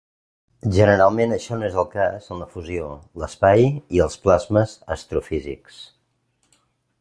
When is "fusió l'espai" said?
2.53-3.67